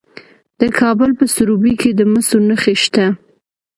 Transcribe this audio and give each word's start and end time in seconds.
د 0.59 0.61
کابل 0.79 1.09
په 1.19 1.25
سروبي 1.33 1.73
کې 1.81 1.89
د 1.93 2.01
مسو 2.11 2.37
نښې 2.47 2.75
شته. 2.83 3.05